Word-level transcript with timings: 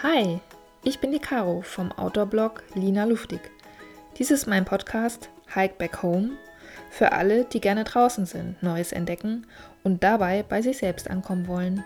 Hi, 0.00 0.38
ich 0.84 1.00
bin 1.00 1.10
die 1.10 1.18
Caro 1.18 1.60
vom 1.60 1.90
Outdoor-Blog 1.90 2.62
Lina 2.74 3.02
Luftig. 3.02 3.40
Dies 4.16 4.30
ist 4.30 4.46
mein 4.46 4.64
Podcast 4.64 5.28
Hike 5.52 5.74
Back 5.76 6.04
Home 6.04 6.36
für 6.88 7.10
alle, 7.10 7.46
die 7.46 7.60
gerne 7.60 7.82
draußen 7.82 8.24
sind, 8.24 8.62
Neues 8.62 8.92
entdecken 8.92 9.48
und 9.82 10.04
dabei 10.04 10.44
bei 10.44 10.62
sich 10.62 10.78
selbst 10.78 11.10
ankommen 11.10 11.48
wollen. 11.48 11.82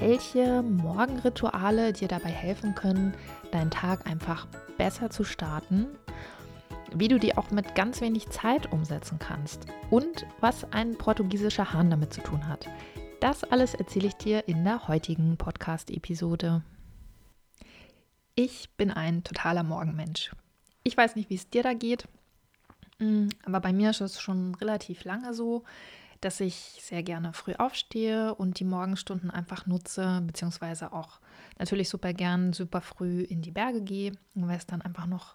Welche 0.00 0.60
Morgenrituale 0.64 1.92
dir 1.92 2.08
dabei 2.08 2.30
helfen 2.30 2.74
können, 2.74 3.14
deinen 3.52 3.70
Tag 3.70 4.10
einfach 4.10 4.48
besser 4.76 5.10
zu 5.10 5.22
starten, 5.22 5.86
wie 6.96 7.06
du 7.06 7.20
die 7.20 7.38
auch 7.38 7.52
mit 7.52 7.76
ganz 7.76 8.00
wenig 8.00 8.28
Zeit 8.30 8.72
umsetzen 8.72 9.20
kannst 9.20 9.66
und 9.90 10.26
was 10.40 10.66
ein 10.72 10.98
portugiesischer 10.98 11.72
Hahn 11.72 11.90
damit 11.90 12.12
zu 12.12 12.22
tun 12.22 12.48
hat. 12.48 12.66
Das 13.26 13.42
alles 13.42 13.74
erzähle 13.74 14.06
ich 14.06 14.14
dir 14.14 14.46
in 14.46 14.62
der 14.62 14.86
heutigen 14.86 15.36
Podcast-Episode. 15.36 16.62
Ich 18.36 18.70
bin 18.76 18.92
ein 18.92 19.24
totaler 19.24 19.64
Morgenmensch. 19.64 20.30
Ich 20.84 20.96
weiß 20.96 21.16
nicht, 21.16 21.28
wie 21.28 21.34
es 21.34 21.50
dir 21.50 21.64
da 21.64 21.74
geht, 21.74 22.06
mm, 23.00 23.26
aber 23.44 23.58
bei 23.58 23.72
mir 23.72 23.90
ist 23.90 24.00
es 24.00 24.20
schon 24.20 24.54
relativ 24.54 25.02
lange 25.02 25.34
so, 25.34 25.64
dass 26.20 26.38
ich 26.38 26.78
sehr 26.80 27.02
gerne 27.02 27.32
früh 27.32 27.54
aufstehe 27.54 28.32
und 28.32 28.60
die 28.60 28.64
Morgenstunden 28.64 29.32
einfach 29.32 29.66
nutze, 29.66 30.22
beziehungsweise 30.24 30.92
auch 30.92 31.18
natürlich 31.58 31.88
super 31.88 32.12
gern 32.12 32.52
super 32.52 32.80
früh 32.80 33.22
in 33.22 33.42
die 33.42 33.50
Berge 33.50 33.82
gehe, 33.82 34.12
weil 34.34 34.56
es 34.56 34.66
dann 34.66 34.82
einfach 34.82 35.06
noch 35.06 35.34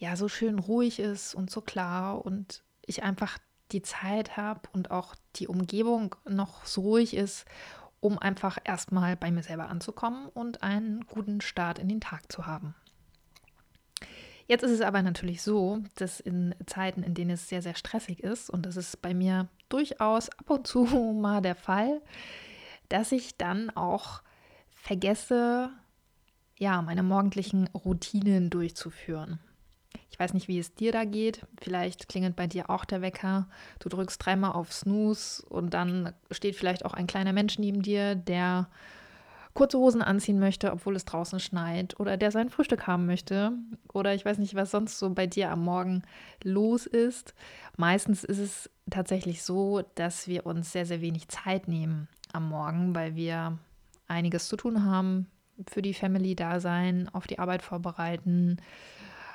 ja 0.00 0.16
so 0.16 0.26
schön 0.26 0.58
ruhig 0.58 0.98
ist 0.98 1.36
und 1.36 1.48
so 1.48 1.60
klar 1.60 2.26
und 2.26 2.64
ich 2.84 3.04
einfach 3.04 3.38
die 3.72 3.82
Zeit 3.82 4.36
habe 4.36 4.60
und 4.72 4.90
auch 4.90 5.14
die 5.36 5.48
Umgebung 5.48 6.14
noch 6.28 6.64
so 6.64 6.82
ruhig 6.82 7.14
ist, 7.14 7.44
um 8.00 8.18
einfach 8.18 8.58
erstmal 8.64 9.16
bei 9.16 9.30
mir 9.30 9.42
selber 9.42 9.68
anzukommen 9.68 10.28
und 10.28 10.62
einen 10.62 11.06
guten 11.06 11.40
Start 11.40 11.78
in 11.78 11.88
den 11.88 12.00
Tag 12.00 12.30
zu 12.30 12.46
haben. 12.46 12.74
Jetzt 14.46 14.62
ist 14.62 14.72
es 14.72 14.82
aber 14.82 15.00
natürlich 15.00 15.40
so, 15.40 15.82
dass 15.96 16.20
in 16.20 16.54
Zeiten, 16.66 17.02
in 17.02 17.14
denen 17.14 17.30
es 17.30 17.48
sehr, 17.48 17.62
sehr 17.62 17.74
stressig 17.74 18.22
ist, 18.22 18.50
und 18.50 18.66
das 18.66 18.76
ist 18.76 19.00
bei 19.00 19.14
mir 19.14 19.48
durchaus 19.70 20.28
ab 20.28 20.50
und 20.50 20.66
zu 20.66 20.84
mal 21.18 21.40
der 21.40 21.54
Fall, 21.54 22.02
dass 22.90 23.12
ich 23.12 23.38
dann 23.38 23.70
auch 23.70 24.22
vergesse, 24.70 25.70
ja, 26.58 26.82
meine 26.82 27.02
morgendlichen 27.02 27.68
Routinen 27.68 28.50
durchzuführen. 28.50 29.40
Ich 30.10 30.18
weiß 30.18 30.32
nicht, 30.34 30.48
wie 30.48 30.58
es 30.58 30.74
dir 30.74 30.92
da 30.92 31.04
geht. 31.04 31.46
Vielleicht 31.60 32.08
klingelt 32.08 32.36
bei 32.36 32.46
dir 32.46 32.70
auch 32.70 32.84
der 32.84 33.02
Wecker. 33.02 33.48
Du 33.80 33.88
drückst 33.88 34.24
dreimal 34.24 34.52
auf 34.52 34.72
Snooze 34.72 35.44
und 35.46 35.74
dann 35.74 36.12
steht 36.30 36.56
vielleicht 36.56 36.84
auch 36.84 36.94
ein 36.94 37.06
kleiner 37.06 37.32
Mensch 37.32 37.58
neben 37.58 37.82
dir, 37.82 38.14
der 38.14 38.68
kurze 39.54 39.78
Hosen 39.78 40.02
anziehen 40.02 40.38
möchte, 40.38 40.72
obwohl 40.72 40.96
es 40.96 41.04
draußen 41.04 41.40
schneit 41.40 41.98
oder 41.98 42.16
der 42.16 42.30
sein 42.32 42.50
Frühstück 42.50 42.86
haben 42.86 43.06
möchte 43.06 43.52
oder 43.92 44.14
ich 44.14 44.24
weiß 44.24 44.38
nicht, 44.38 44.54
was 44.54 44.72
sonst 44.72 44.98
so 44.98 45.10
bei 45.10 45.26
dir 45.26 45.50
am 45.50 45.64
Morgen 45.64 46.02
los 46.42 46.86
ist. 46.86 47.34
Meistens 47.76 48.24
ist 48.24 48.38
es 48.38 48.70
tatsächlich 48.90 49.42
so, 49.42 49.82
dass 49.94 50.28
wir 50.28 50.44
uns 50.44 50.72
sehr, 50.72 50.86
sehr 50.86 51.00
wenig 51.00 51.28
Zeit 51.28 51.68
nehmen 51.68 52.08
am 52.32 52.48
Morgen, 52.48 52.94
weil 52.94 53.14
wir 53.14 53.58
einiges 54.08 54.48
zu 54.48 54.56
tun 54.56 54.84
haben, 54.84 55.28
für 55.68 55.82
die 55.82 55.94
Family 55.94 56.34
da 56.34 56.58
sein, 56.58 57.08
auf 57.12 57.28
die 57.28 57.38
Arbeit 57.38 57.62
vorbereiten, 57.62 58.56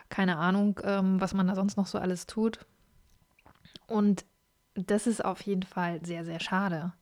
keine 0.09 0.37
Ahnung, 0.37 0.79
ähm, 0.83 1.21
was 1.21 1.33
man 1.33 1.47
da 1.47 1.55
sonst 1.55 1.77
noch 1.77 1.87
so 1.87 1.99
alles 1.99 2.25
tut. 2.25 2.65
Und 3.87 4.25
das 4.75 5.07
ist 5.07 5.23
auf 5.23 5.41
jeden 5.41 5.63
Fall 5.63 6.03
sehr, 6.05 6.25
sehr 6.25 6.39
schade. 6.39 6.93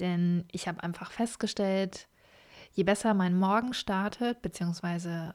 Denn 0.00 0.44
ich 0.52 0.68
habe 0.68 0.82
einfach 0.82 1.10
festgestellt, 1.12 2.08
je 2.72 2.84
besser 2.84 3.14
mein 3.14 3.36
Morgen 3.36 3.72
startet, 3.74 4.42
beziehungsweise 4.42 5.34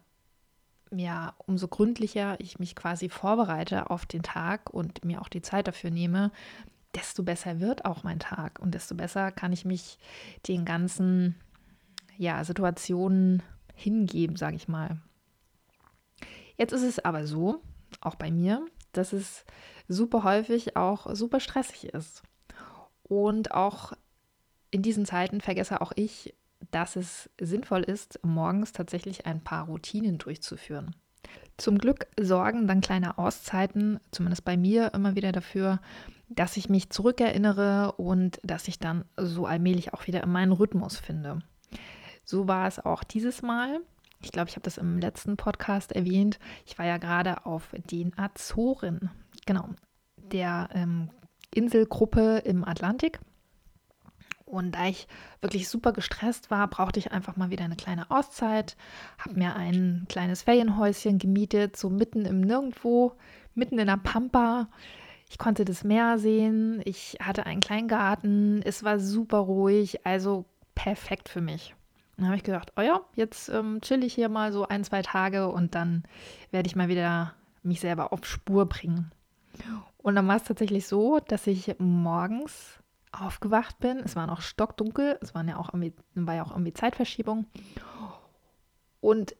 ja, 0.91 1.35
umso 1.45 1.67
gründlicher 1.67 2.39
ich 2.39 2.59
mich 2.59 2.75
quasi 2.75 3.09
vorbereite 3.09 3.89
auf 3.89 4.05
den 4.05 4.23
Tag 4.23 4.71
und 4.71 5.05
mir 5.05 5.21
auch 5.21 5.29
die 5.29 5.41
Zeit 5.41 5.67
dafür 5.67 5.91
nehme, 5.91 6.31
desto 6.95 7.23
besser 7.23 7.59
wird 7.59 7.85
auch 7.85 8.03
mein 8.03 8.19
Tag 8.19 8.59
und 8.59 8.73
desto 8.73 8.95
besser 8.95 9.31
kann 9.31 9.53
ich 9.53 9.65
mich 9.65 9.99
den 10.47 10.65
ganzen 10.65 11.35
ja, 12.17 12.43
Situationen 12.43 13.43
hingeben, 13.75 14.35
sage 14.35 14.55
ich 14.55 14.67
mal. 14.67 14.99
Jetzt 16.59 16.73
ist 16.73 16.83
es 16.83 16.99
aber 16.99 17.25
so, 17.25 17.61
auch 18.01 18.15
bei 18.15 18.29
mir, 18.29 18.65
dass 18.91 19.13
es 19.13 19.45
super 19.87 20.23
häufig 20.23 20.75
auch 20.75 21.15
super 21.15 21.39
stressig 21.39 21.85
ist. 21.85 22.21
Und 23.03 23.53
auch 23.53 23.93
in 24.69 24.81
diesen 24.81 25.05
Zeiten 25.05 25.39
vergesse 25.39 25.79
auch 25.81 25.93
ich, 25.95 26.35
dass 26.71 26.97
es 26.97 27.29
sinnvoll 27.39 27.81
ist, 27.81 28.19
morgens 28.23 28.73
tatsächlich 28.73 29.25
ein 29.25 29.41
paar 29.41 29.67
Routinen 29.67 30.17
durchzuführen. 30.17 30.95
Zum 31.55 31.77
Glück 31.77 32.07
sorgen 32.19 32.67
dann 32.67 32.81
kleine 32.81 33.17
Auszeiten, 33.17 34.01
zumindest 34.11 34.43
bei 34.43 34.57
mir, 34.57 34.93
immer 34.93 35.15
wieder 35.15 35.31
dafür, 35.31 35.79
dass 36.27 36.57
ich 36.57 36.67
mich 36.67 36.89
zurückerinnere 36.89 37.93
und 37.93 38.39
dass 38.43 38.67
ich 38.67 38.79
dann 38.79 39.05
so 39.15 39.45
allmählich 39.45 39.93
auch 39.93 40.07
wieder 40.07 40.23
in 40.23 40.31
meinen 40.31 40.51
Rhythmus 40.51 40.97
finde. 40.97 41.39
So 42.25 42.49
war 42.49 42.67
es 42.67 42.79
auch 42.79 43.05
dieses 43.05 43.41
Mal. 43.41 43.79
Ich 44.21 44.31
glaube, 44.31 44.49
ich 44.49 44.55
habe 44.55 44.63
das 44.63 44.77
im 44.77 44.99
letzten 44.99 45.37
Podcast 45.37 45.93
erwähnt. 45.93 46.39
Ich 46.65 46.77
war 46.77 46.85
ja 46.85 46.97
gerade 46.97 47.45
auf 47.45 47.69
den 47.89 48.17
Azoren, 48.17 49.09
genau, 49.45 49.69
der 50.17 50.69
ähm, 50.73 51.09
Inselgruppe 51.53 52.39
im 52.39 52.65
Atlantik. 52.65 53.19
Und 54.45 54.73
da 54.73 54.87
ich 54.87 55.07
wirklich 55.41 55.69
super 55.69 55.93
gestresst 55.93 56.49
war, 56.49 56.67
brauchte 56.67 56.97
ich 56.97 57.11
einfach 57.11 57.37
mal 57.37 57.51
wieder 57.51 57.65
eine 57.65 57.75
kleine 57.75 58.09
Auszeit, 58.09 58.75
habe 59.19 59.35
mir 59.35 59.55
ein 59.55 60.07
kleines 60.09 60.41
Ferienhäuschen 60.41 61.19
gemietet, 61.19 61.77
so 61.77 61.89
mitten 61.89 62.25
im 62.25 62.41
Nirgendwo, 62.41 63.13
mitten 63.53 63.77
in 63.77 63.85
der 63.85 63.97
Pampa. 63.97 64.67
Ich 65.29 65.37
konnte 65.37 65.65
das 65.65 65.83
Meer 65.83 66.17
sehen, 66.17 66.81
ich 66.83 67.17
hatte 67.21 67.45
einen 67.45 67.61
kleinen 67.61 67.87
Garten, 67.87 68.63
es 68.63 68.83
war 68.83 68.99
super 68.99 69.37
ruhig, 69.37 70.03
also 70.03 70.45
perfekt 70.73 71.29
für 71.29 71.41
mich. 71.41 71.75
Dann 72.19 72.27
habe 72.27 72.37
ich 72.37 72.43
gedacht, 72.43 72.73
oh 72.75 72.81
ja, 72.81 72.99
jetzt 73.15 73.47
ähm, 73.47 73.79
chill 73.79 74.03
ich 74.03 74.13
hier 74.13 74.27
mal 74.27 74.51
so 74.51 74.67
ein, 74.67 74.83
zwei 74.83 75.01
Tage 75.01 75.47
und 75.47 75.73
dann 75.73 76.03
werde 76.51 76.67
ich 76.67 76.75
mal 76.75 76.89
wieder 76.89 77.33
mich 77.63 77.79
selber 77.79 78.11
auf 78.11 78.25
Spur 78.25 78.65
bringen. 78.67 79.11
Und 79.97 80.15
dann 80.15 80.27
war 80.27 80.35
es 80.35 80.43
tatsächlich 80.43 80.85
so, 80.85 81.19
dass 81.19 81.47
ich 81.47 81.75
morgens 81.79 82.79
aufgewacht 83.11 83.79
bin. 83.79 83.99
Es 83.99 84.17
war 84.17 84.27
noch 84.27 84.41
stockdunkel, 84.41 85.17
es 85.21 85.33
waren 85.33 85.47
ja 85.47 85.57
auch 85.57 85.69
war 85.73 86.35
ja 86.35 86.43
auch 86.43 86.51
irgendwie 86.51 86.73
Zeitverschiebung. 86.73 87.45
Und 88.99 89.35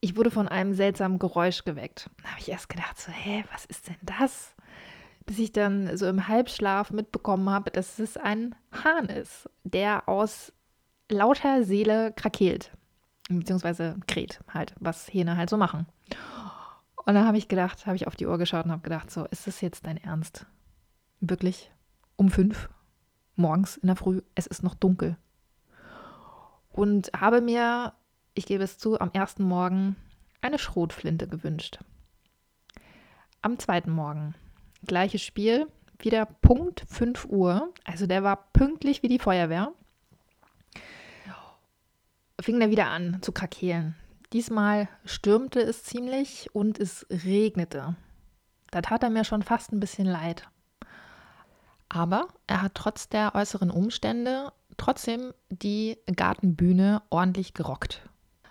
ich 0.00 0.16
wurde 0.16 0.30
von 0.30 0.48
einem 0.48 0.74
seltsamen 0.74 1.18
Geräusch 1.18 1.64
geweckt. 1.64 2.10
Da 2.22 2.30
habe 2.30 2.40
ich 2.40 2.50
erst 2.50 2.68
gedacht, 2.68 2.98
so, 2.98 3.10
hä, 3.10 3.44
was 3.52 3.64
ist 3.64 3.88
denn 3.88 3.96
das? 4.02 4.54
Bis 5.24 5.38
ich 5.38 5.52
dann 5.52 5.96
so 5.96 6.06
im 6.06 6.28
Halbschlaf 6.28 6.90
mitbekommen 6.90 7.48
habe, 7.48 7.70
dass 7.70 7.98
es 7.98 8.16
ein 8.18 8.54
Hahn 8.84 9.06
ist, 9.06 9.48
der 9.64 10.08
aus 10.08 10.52
lauter 11.08 11.64
Seele 11.64 12.12
krakeelt. 12.12 12.72
Beziehungsweise 13.28 13.96
kräht 14.06 14.40
halt, 14.52 14.74
was 14.80 15.12
Hähne 15.12 15.36
halt 15.36 15.50
so 15.50 15.56
machen. 15.56 15.86
Und 17.04 17.14
dann 17.14 17.26
habe 17.26 17.38
ich 17.38 17.48
gedacht, 17.48 17.86
habe 17.86 17.96
ich 17.96 18.06
auf 18.06 18.16
die 18.16 18.26
Uhr 18.26 18.38
geschaut 18.38 18.64
und 18.64 18.72
habe 18.72 18.82
gedacht, 18.82 19.10
so, 19.10 19.24
ist 19.26 19.46
das 19.46 19.60
jetzt 19.60 19.86
dein 19.86 19.96
Ernst? 19.96 20.46
Wirklich? 21.20 21.70
Um 22.16 22.30
fünf? 22.30 22.68
Morgens 23.36 23.76
in 23.76 23.86
der 23.86 23.96
Früh? 23.96 24.22
Es 24.34 24.46
ist 24.46 24.62
noch 24.62 24.74
dunkel. 24.74 25.16
Und 26.70 27.10
habe 27.18 27.40
mir, 27.40 27.92
ich 28.34 28.46
gebe 28.46 28.64
es 28.64 28.78
zu, 28.78 29.00
am 29.00 29.10
ersten 29.12 29.42
Morgen 29.42 29.96
eine 30.40 30.58
Schrotflinte 30.58 31.28
gewünscht. 31.28 31.78
Am 33.42 33.58
zweiten 33.58 33.90
Morgen, 33.90 34.34
gleiches 34.84 35.22
Spiel, 35.22 35.66
wieder 35.98 36.26
Punkt 36.26 36.84
5 36.88 37.26
Uhr. 37.26 37.72
Also 37.84 38.06
der 38.06 38.22
war 38.22 38.48
pünktlich 38.52 39.02
wie 39.02 39.08
die 39.08 39.18
Feuerwehr 39.18 39.72
fing 42.40 42.60
er 42.60 42.70
wieder 42.70 42.88
an 42.88 43.18
zu 43.22 43.32
krakeelen. 43.32 43.94
Diesmal 44.32 44.88
stürmte 45.04 45.60
es 45.60 45.84
ziemlich 45.84 46.54
und 46.54 46.78
es 46.78 47.06
regnete. 47.10 47.96
Da 48.70 48.82
tat 48.82 49.02
er 49.02 49.10
mir 49.10 49.24
schon 49.24 49.42
fast 49.42 49.72
ein 49.72 49.80
bisschen 49.80 50.06
leid. 50.06 50.48
Aber 51.88 52.28
er 52.46 52.60
hat 52.62 52.74
trotz 52.74 53.08
der 53.08 53.34
äußeren 53.34 53.70
Umstände 53.70 54.52
trotzdem 54.76 55.32
die 55.48 55.96
Gartenbühne 56.14 57.02
ordentlich 57.08 57.54
gerockt. 57.54 58.02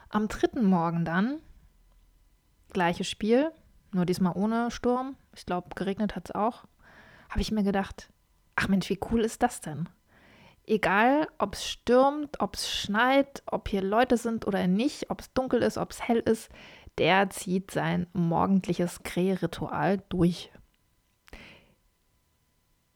Am 0.10 0.28
dritten 0.28 0.66
Morgen 0.66 1.06
dann, 1.06 1.40
gleiches 2.74 3.07
Spiel, 3.07 3.51
nur 3.92 4.06
diesmal 4.06 4.33
ohne 4.36 4.72
Sturm. 4.72 5.16
Ich 5.36 5.45
glaube, 5.45 5.69
geregnet 5.75 6.16
hat 6.16 6.30
es 6.30 6.36
auch. 6.36 6.66
Habe 7.30 7.42
ich 7.42 7.51
mir 7.51 7.63
gedacht, 7.63 8.10
ach 8.56 8.68
Mensch, 8.68 8.90
wie 8.90 9.00
cool 9.12 9.22
ist 9.22 9.44
das 9.44 9.62
denn? 9.62 9.88
Egal 10.68 11.28
ob 11.40 11.56
es 11.56 11.66
stürmt, 11.66 12.40
ob 12.40 12.56
es 12.56 12.69
schneit, 12.69 13.42
ob 13.46 13.68
hier 13.69 13.81
Leute 13.81 14.18
sind 14.18 14.46
oder 14.46 14.68
nicht, 14.68 15.10
ob 15.10 15.22
es 15.22 15.34
dunkel 15.34 15.64
ist, 15.64 15.78
ob 15.78 15.92
es 15.92 16.08
hell 16.08 16.19
ist, 16.19 16.50
der 16.98 17.30
zieht 17.30 17.72
sein 17.72 18.08
morgendliches 18.14 19.04
Krähritual 19.04 20.02
durch. 20.10 20.52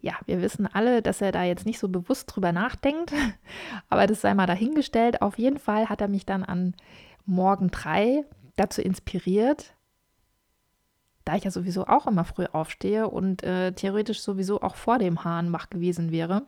ja, 0.01 0.13
wir 0.25 0.41
wissen 0.41 0.67
alle, 0.67 1.01
dass 1.01 1.21
er 1.21 1.31
da 1.31 1.43
jetzt 1.43 1.65
nicht 1.65 1.79
so 1.79 1.87
bewusst 1.87 2.35
drüber 2.35 2.51
nachdenkt, 2.51 3.13
aber 3.89 4.07
das 4.07 4.21
sei 4.21 4.33
mal 4.33 4.47
dahingestellt. 4.47 5.21
Auf 5.21 5.37
jeden 5.37 5.59
Fall 5.59 5.89
hat 5.89 6.01
er 6.01 6.07
mich 6.07 6.25
dann 6.25 6.43
an 6.43 6.75
Morgen 7.25 7.69
drei 7.69 8.25
dazu 8.55 8.81
inspiriert, 8.81 9.75
da 11.23 11.35
ich 11.35 11.43
ja 11.43 11.51
sowieso 11.51 11.85
auch 11.85 12.07
immer 12.07 12.25
früh 12.25 12.45
aufstehe 12.51 13.07
und 13.07 13.43
äh, 13.43 13.73
theoretisch 13.73 14.21
sowieso 14.21 14.61
auch 14.61 14.75
vor 14.75 14.97
dem 14.97 15.23
Hahn 15.23 15.53
wach 15.53 15.69
gewesen 15.69 16.11
wäre, 16.11 16.47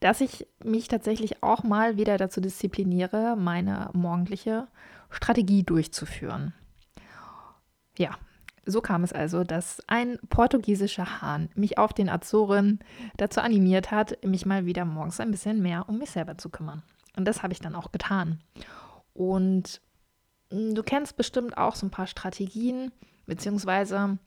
dass 0.00 0.20
ich 0.20 0.46
mich 0.62 0.88
tatsächlich 0.88 1.42
auch 1.42 1.62
mal 1.62 1.96
wieder 1.96 2.16
dazu 2.18 2.40
diszipliniere, 2.40 3.36
meine 3.36 3.90
morgendliche 3.92 4.68
Strategie 5.10 5.62
durchzuführen. 5.62 6.52
Ja, 7.98 8.10
so 8.66 8.80
kam 8.80 9.04
es 9.04 9.12
also, 9.12 9.44
dass 9.44 9.80
ein 9.86 10.18
portugiesischer 10.28 11.22
Hahn 11.22 11.48
mich 11.54 11.78
auf 11.78 11.92
den 11.92 12.08
Azoren 12.08 12.80
dazu 13.16 13.40
animiert 13.40 13.90
hat, 13.90 14.24
mich 14.24 14.44
mal 14.44 14.66
wieder 14.66 14.84
morgens 14.84 15.20
ein 15.20 15.30
bisschen 15.30 15.62
mehr 15.62 15.88
um 15.88 15.98
mich 15.98 16.10
selber 16.10 16.36
zu 16.36 16.50
kümmern. 16.50 16.82
Und 17.16 17.26
das 17.26 17.42
habe 17.42 17.52
ich 17.52 17.60
dann 17.60 17.74
auch 17.74 17.92
getan. 17.92 18.40
Und 19.14 19.80
hm, 20.50 20.74
du 20.74 20.82
kennst 20.82 21.16
bestimmt 21.16 21.56
auch 21.56 21.76
so 21.76 21.86
ein 21.86 21.90
paar 21.90 22.08
Strategien, 22.08 22.92
beziehungsweise 23.26 24.18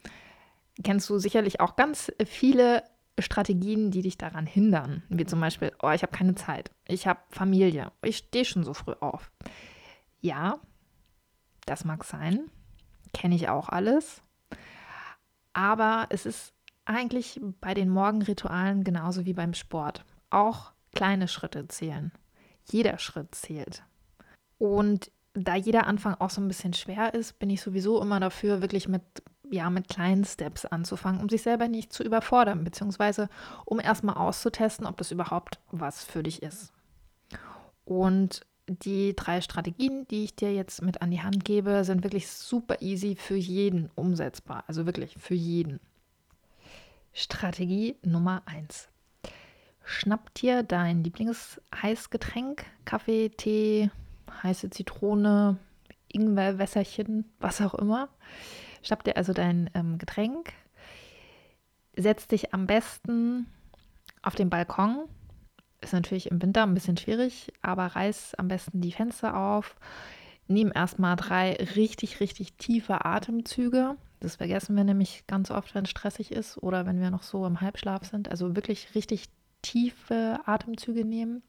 kennst 0.84 1.10
du 1.10 1.20
sicherlich 1.20 1.60
auch 1.60 1.76
ganz 1.76 2.12
viele 2.26 2.84
Strategien, 3.22 3.92
die 3.92 4.02
dich 4.02 4.18
daran 4.18 4.46
hindern. 4.46 5.04
Wie 5.10 5.26
zum 5.26 5.40
Beispiel, 5.40 5.72
oh, 5.82 5.92
ich 5.92 6.04
habe 6.04 6.16
keine 6.16 6.36
Zeit, 6.36 6.72
ich 6.88 7.08
habe 7.08 7.20
Familie, 7.30 7.92
ich 8.02 8.18
stehe 8.18 8.46
schon 8.46 8.64
so 8.64 8.74
früh 8.74 8.94
auf. 9.00 9.32
Ja, 10.22 10.60
das 11.66 11.86
mag 11.86 12.04
sein, 12.04 12.50
kenne 13.14 13.36
ich 13.36 13.50
auch 13.50 13.70
alles. 13.70 14.22
Aber 15.54 16.08
es 16.10 16.26
ist 16.26 16.54
eigentlich 16.86 17.40
bei 17.62 17.74
den 17.74 17.90
Morgenritualen 17.90 18.84
genauso 18.84 19.26
wie 19.26 19.34
beim 19.34 19.54
Sport. 19.54 20.06
Auch 20.30 20.72
kleine 20.94 21.28
Schritte 21.28 21.68
zählen. 21.68 22.12
Jeder 22.72 22.98
Schritt 22.98 23.36
zählt. 23.36 23.84
Und 24.58 25.12
da 25.34 25.56
jeder 25.56 25.88
Anfang 25.88 26.16
auch 26.16 26.30
so 26.30 26.42
ein 26.42 26.48
bisschen 26.48 26.74
schwer 26.74 27.14
ist, 27.14 27.40
bin 27.40 27.50
ich 27.50 27.62
sowieso 27.62 28.02
immer 28.02 28.20
dafür, 28.20 28.62
wirklich 28.62 28.88
mit, 28.88 29.04
ja, 29.50 29.70
mit 29.70 29.90
kleinen 29.90 30.26
Steps 30.26 30.66
anzufangen, 30.66 31.22
um 31.22 31.30
sich 31.30 31.42
selber 31.42 31.68
nicht 31.68 31.92
zu 31.92 32.04
überfordern, 32.04 32.64
beziehungsweise 32.64 33.30
um 33.66 33.80
erstmal 33.80 34.16
auszutesten, 34.16 34.86
ob 34.86 34.98
das 34.98 35.12
überhaupt 35.12 35.60
was 35.72 36.04
für 36.04 36.24
dich 36.24 36.44
ist. 36.44 36.72
Und 37.86 38.42
die 38.68 39.16
drei 39.16 39.42
Strategien, 39.42 40.08
die 40.10 40.26
ich 40.26 40.36
dir 40.36 40.54
jetzt 40.54 40.82
mit 40.82 41.02
an 41.02 41.10
die 41.10 41.22
Hand 41.22 41.44
gebe, 41.44 41.84
sind 41.84 42.04
wirklich 42.04 42.28
super 42.28 42.82
easy 42.82 43.16
für 43.16 43.36
jeden 43.36 43.90
umsetzbar. 43.96 44.64
Also 44.68 44.86
wirklich 44.86 45.16
für 45.18 45.34
jeden. 45.34 45.80
Strategie 47.14 47.96
Nummer 48.04 48.44
1. 48.46 48.88
Schnapp 49.84 50.32
dir 50.36 50.62
dein 50.62 51.04
Lieblingsheißgetränk, 51.04 52.64
Kaffee, 52.86 53.30
Tee, 53.30 53.90
heiße 54.44 54.70
Zitrone, 54.70 55.58
Ingwerwässerchen, 56.08 57.26
was 57.40 57.62
auch 57.62 57.74
immer. 57.74 58.10
Schnapp 58.82 59.04
dir 59.04 59.18
also 59.18 59.34
dein 59.34 59.70
ähm, 59.74 59.98
Getränk, 59.98 60.54
setz 61.96 62.28
dich 62.28 62.54
am 62.54 62.68
besten 62.68 63.48
auf 64.22 64.36
den 64.36 64.50
Balkon 64.50 65.08
ist 65.82 65.94
natürlich 65.94 66.30
im 66.30 66.42
Winter 66.42 66.64
ein 66.64 66.74
bisschen 66.74 66.98
schwierig, 66.98 67.52
aber 67.62 67.86
reiß 67.86 68.36
am 68.36 68.48
besten 68.48 68.82
die 68.82 68.92
Fenster 68.92 69.36
auf. 69.36 69.76
Nimm 70.48 70.72
erstmal 70.74 71.16
drei 71.16 71.54
richtig, 71.76 72.20
richtig 72.20 72.54
tiefe 72.54 73.06
Atemzüge. 73.06 73.96
Das 74.20 74.38
vergessen 74.38 74.76
wir 74.76 74.84
nämlich 74.84 75.26
ganz 75.28 75.52
oft, 75.52 75.74
wenn 75.76 75.86
es 75.86 75.90
stressig 75.90 76.32
ist 76.32 76.58
oder 76.58 76.86
wenn 76.86 77.00
wir 77.00 77.12
noch 77.12 77.24
so 77.24 77.46
im 77.46 77.62
Halbschlaf 77.62 78.04
sind. 78.04 78.30
Also 78.30 78.56
wirklich 78.56 78.96
richtig 78.96 79.30
tiefe 79.62 80.40
Atemzüge 80.46 81.06
nehmen. 81.06 81.44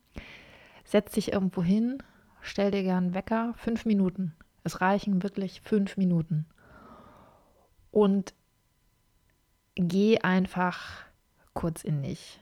Setz 0.85 1.13
dich 1.13 1.33
irgendwo 1.33 1.63
hin, 1.63 2.03
stell 2.41 2.71
dir 2.71 2.83
gern 2.83 3.15
Wecker. 3.15 3.55
Fünf 3.57 3.87
Minuten. 3.87 4.35
Es 4.63 4.81
reichen 4.81 5.23
wirklich 5.23 5.63
fünf 5.63 5.97
Minuten. 5.97 6.47
Und 7.91 8.35
geh 9.75 10.19
einfach 10.19 11.05
kurz 11.55 11.83
in 11.85 12.03
dich. 12.03 12.41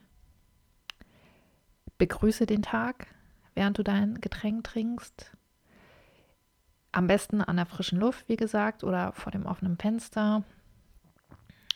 Begrüße 1.96 2.46
den 2.46 2.62
Tag, 2.62 3.08
während 3.54 3.78
du 3.78 3.82
dein 3.82 4.20
Getränk 4.20 4.64
trinkst. 4.64 5.32
Am 6.92 7.06
besten 7.06 7.40
an 7.40 7.56
der 7.56 7.66
frischen 7.66 7.98
Luft, 7.98 8.28
wie 8.28 8.36
gesagt, 8.36 8.84
oder 8.84 9.12
vor 9.12 9.32
dem 9.32 9.46
offenen 9.46 9.76
Fenster. 9.76 10.44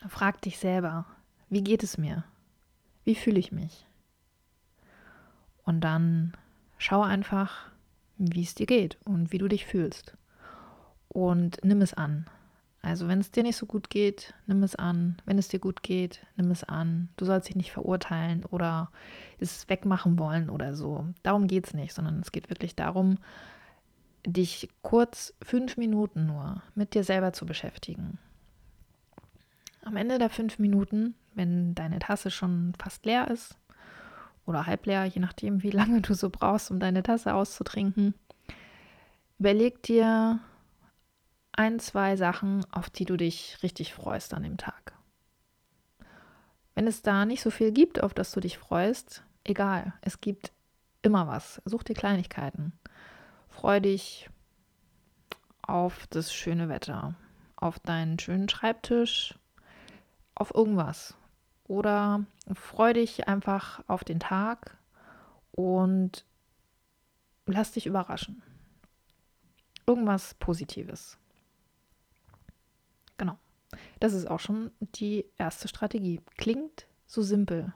Frag 0.09 0.41
dich 0.43 0.59
selber, 0.59 1.07
wie 1.49 1.63
geht 1.63 1.83
es 1.83 1.99
mir? 1.99 2.25
Wie 3.05 3.15
fühle 3.15 3.39
ich 3.39 3.53
mich? 3.53 3.87
Und 5.65 5.81
dann 5.81 6.37
schau 6.79 7.03
einfach, 7.03 7.71
wie 8.17 8.43
es 8.43 8.55
dir 8.55 8.67
geht 8.67 8.99
und 9.05 9.33
wie 9.33 9.39
du 9.39 9.49
dich 9.49 9.67
fühlst. 9.67 10.17
Und 11.09 11.59
nimm 11.63 11.83
es 11.83 11.95
an. 11.95 12.27
Also 12.83 13.07
wenn 13.07 13.21
es 13.21 13.31
dir 13.31 13.45
nicht 13.45 13.57
so 13.57 13.67
gut 13.67 13.91
geht, 13.91 14.35
nimm 14.47 14.65
es 14.65 14.75
an. 14.75 15.17
Wenn 15.25 15.39
es 15.39 15.47
dir 15.47 15.61
gut 15.61 15.85
geht, 15.85 16.27
nimm 16.37 16.51
es 16.51 16.65
an. 16.65 17.09
Du 17.17 17.25
sollst 17.25 17.49
dich 17.49 17.55
nicht 17.55 17.71
verurteilen 17.71 18.45
oder 18.45 18.91
es 19.39 19.69
wegmachen 19.69 20.19
wollen 20.19 20.51
oder 20.51 20.75
so. 20.75 21.07
Darum 21.23 21.47
geht 21.47 21.69
es 21.69 21.75
nicht, 21.75 21.95
sondern 21.95 22.19
es 22.19 22.33
geht 22.33 22.51
wirklich 22.51 22.75
darum, 22.75 23.19
dich 24.27 24.69
kurz 24.83 25.33
fünf 25.43 25.77
Minuten 25.77 26.27
nur 26.27 26.63
mit 26.75 26.95
dir 26.95 27.05
selber 27.05 27.33
zu 27.33 27.47
beschäftigen. 27.47 28.19
Am 29.85 29.97
Ende 29.97 30.19
der 30.19 30.31
fünf 30.31 30.59
Minuten, 30.59 31.15
wenn 31.35 31.77
deine 31.77 32.01
Tasse 32.01 32.33
schon 32.33 32.73
fast 32.79 33.07
leer 33.07 33.29
ist 33.29 33.57
oder 34.45 34.67
halb 34.67 34.87
leer, 34.87 35.05
je 35.05 35.21
nachdem, 35.21 35.63
wie 35.63 35.71
lange 35.71 36.01
du 36.01 36.15
so 36.15 36.31
brauchst, 36.31 36.71
um 36.73 36.81
deine 36.81 37.05
Tasse 37.05 37.35
auszutrinken, 37.35 38.15
überleg 39.39 39.83
dir, 39.85 40.41
ein, 41.53 41.79
zwei 41.79 42.17
Sachen, 42.17 42.65
auf 42.73 42.91
die 42.91 43.05
du 43.05 43.17
dich 43.17 43.59
richtig 43.63 43.95
freust 43.95 44.35
an 44.35 44.43
dem 44.43 44.57
Tag. 44.57 44.95
Wenn 46.75 46.87
es 46.87 47.03
da 47.03 47.27
nicht 47.27 47.43
so 47.43 47.51
viel 47.51 47.73
gibt, 47.73 48.03
auf 48.03 48.15
das 48.15 48.33
du 48.33 48.41
dich 48.41 48.59
freust, 48.59 49.23
egal, 49.45 49.93
es 50.01 50.21
gibt 50.21 50.53
immer 51.03 51.27
was. 51.27 51.61
Such 51.65 51.83
dir 51.83 51.95
Kleinigkeiten. 51.95 52.73
Freu 53.49 53.81
dich 53.81 54.31
auf 55.61 56.07
das 56.09 56.33
schöne 56.33 56.69
Wetter, 56.69 57.15
auf 57.57 57.79
deinen 57.79 58.19
schönen 58.19 58.49
Schreibtisch, 58.49 59.35
auf 60.35 60.55
irgendwas. 60.55 61.15
Oder 61.65 62.25
freu 62.55 62.93
dich 62.95 63.29
einfach 63.29 63.85
auf 63.87 64.05
den 64.05 64.21
Tag 64.21 64.79
und 65.53 66.25
lass 67.47 67.73
dich 67.73 67.87
überraschen. 67.87 68.43
Irgendwas 69.87 70.35
Positives. 70.35 71.19
Das 74.01 74.13
ist 74.13 74.29
auch 74.29 74.41
schon 74.41 74.71
die 74.81 75.25
erste 75.39 75.69
Strategie. 75.69 76.21
Klingt 76.37 76.87
so 77.07 77.23
simpel. 77.23 77.73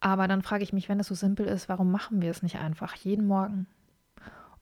Aber 0.00 0.28
dann 0.28 0.42
frage 0.42 0.62
ich 0.62 0.72
mich, 0.72 0.88
wenn 0.88 1.00
es 1.00 1.08
so 1.08 1.14
simpel 1.14 1.46
ist, 1.46 1.68
warum 1.68 1.90
machen 1.90 2.22
wir 2.22 2.30
es 2.30 2.42
nicht 2.42 2.56
einfach 2.56 2.94
jeden 2.94 3.26
Morgen? 3.26 3.66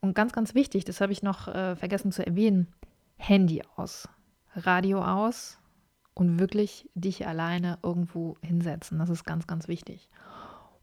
Und 0.00 0.14
ganz, 0.14 0.32
ganz 0.32 0.54
wichtig, 0.54 0.84
das 0.84 1.00
habe 1.00 1.12
ich 1.12 1.22
noch 1.22 1.48
äh, 1.48 1.76
vergessen 1.76 2.12
zu 2.12 2.26
erwähnen, 2.26 2.72
Handy 3.16 3.62
aus, 3.76 4.08
Radio 4.54 5.02
aus 5.02 5.58
und 6.14 6.38
wirklich 6.38 6.88
dich 6.94 7.26
alleine 7.26 7.78
irgendwo 7.82 8.36
hinsetzen. 8.42 8.98
Das 8.98 9.10
ist 9.10 9.24
ganz, 9.24 9.46
ganz 9.46 9.68
wichtig. 9.68 10.08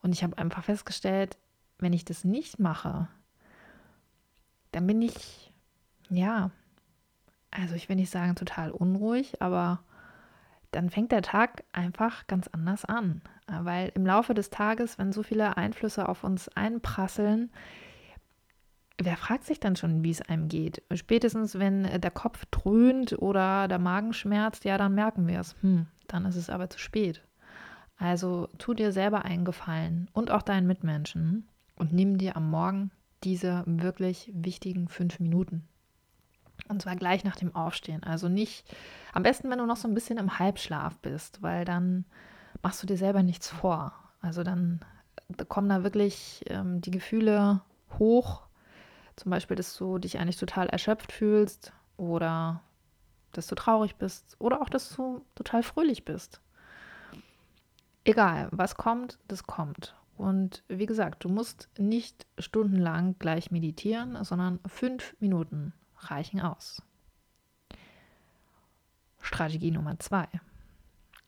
Und 0.02 0.14
ich 0.14 0.24
habe 0.24 0.38
einfach 0.38 0.64
festgestellt, 0.64 1.38
wenn 1.78 1.94
ich 1.94 2.06
das 2.06 2.24
nicht 2.24 2.60
mache, 2.60 3.08
dann 4.72 4.88
bin 4.88 5.02
ich, 5.02 5.54
ja, 6.10 6.52
also 7.52 7.76
ich 7.76 7.90
will 7.90 7.98
nicht 7.98 8.10
sagen 8.10 8.36
total 8.36 8.72
unruhig, 8.72 9.42
aber 9.42 9.80
dann 10.72 10.90
fängt 10.90 11.12
der 11.12 11.22
Tag 11.22 11.64
einfach 11.74 12.26
ganz 12.28 12.48
anders 12.48 12.86
an. 12.86 13.22
Weil 13.48 13.92
im 13.94 14.06
Laufe 14.06 14.34
des 14.34 14.50
Tages, 14.50 14.98
wenn 14.98 15.12
so 15.12 15.22
viele 15.22 15.58
Einflüsse 15.58 16.08
auf 16.08 16.24
uns 16.24 16.48
einprasseln, 16.50 17.52
wer 18.98 19.18
fragt 19.18 19.44
sich 19.44 19.60
dann 19.60 19.76
schon, 19.76 20.04
wie 20.04 20.12
es 20.12 20.22
einem 20.22 20.48
geht? 20.48 20.82
Spätestens, 20.94 21.60
wenn 21.60 21.84
der 21.84 22.12
Kopf 22.12 22.46
dröhnt 22.52 23.14
oder 23.20 23.68
der 23.68 23.80
Magen 23.80 24.14
schmerzt, 24.14 24.64
ja, 24.64 24.78
dann 24.78 24.96
merken 24.96 25.28
wir 25.28 25.42
es. 25.42 25.56
Hm, 25.62 25.88
dann 26.08 26.26
ist 26.26 26.38
es 26.38 26.50
aber 26.50 26.70
zu 26.70 26.80
spät. 26.80 27.22
Also 27.98 28.48
tu 28.58 28.74
dir 28.74 28.92
selber 28.92 29.26
einen 29.26 29.46
Gefallen 29.46 30.10
und 30.14 30.32
auch 30.32 30.42
deinen 30.42 30.68
Mitmenschen 30.68 31.48
und 31.76 31.92
nimm 31.92 32.18
dir 32.18 32.36
am 32.38 32.50
Morgen 32.50 32.92
diese 33.24 33.64
wirklich 33.68 34.32
wichtigen 34.34 34.88
fünf 34.88 35.20
Minuten. 35.20 35.68
Und 36.68 36.82
zwar 36.82 36.96
gleich 36.96 37.24
nach 37.24 37.36
dem 37.36 37.56
Aufstehen. 37.56 38.04
Also 38.04 38.30
nicht, 38.30 38.66
am 39.14 39.24
besten, 39.24 39.50
wenn 39.50 39.58
du 39.58 39.66
noch 39.66 39.78
so 39.78 39.88
ein 39.88 39.94
bisschen 39.94 40.18
im 40.18 40.40
Halbschlaf 40.40 40.98
bist, 41.00 41.42
weil 41.42 41.66
dann 41.66 42.06
machst 42.62 42.82
du 42.82 42.88
dir 42.88 42.98
selber 42.98 43.24
nichts 43.24 43.50
vor. 43.50 43.94
Also 44.22 44.44
dann 44.44 44.80
kommen 45.48 45.70
da 45.70 45.84
wirklich 45.84 46.44
ähm, 46.48 46.82
die 46.82 46.92
Gefühle 46.92 47.62
hoch. 47.98 48.44
Zum 49.16 49.32
Beispiel, 49.32 49.58
dass 49.58 49.76
du 49.76 49.98
dich 49.98 50.20
eigentlich 50.20 50.38
total 50.38 50.68
erschöpft 50.68 51.12
fühlst 51.12 51.74
oder 51.98 52.62
dass 53.32 53.48
du 53.48 53.56
traurig 53.56 53.96
bist 53.96 54.36
oder 54.40 54.62
auch, 54.62 54.70
dass 54.70 54.94
du 54.96 55.24
total 55.36 55.64
fröhlich 55.64 56.06
bist. 56.06 56.42
Egal, 58.04 58.50
was 58.52 58.76
kommt, 58.76 59.20
das 59.28 59.44
kommt. 59.44 59.96
Und 60.18 60.64
wie 60.68 60.86
gesagt, 60.86 61.24
du 61.24 61.30
musst 61.30 61.70
nicht 61.78 62.26
stundenlang 62.38 63.16
gleich 63.20 63.52
meditieren, 63.52 64.24
sondern 64.24 64.60
fünf 64.68 65.16
Minuten 65.20 65.74
reichen 66.10 66.42
aus. 66.42 66.82
Strategie 69.22 69.72
Nummer 69.72 70.00
zwei 70.00 70.28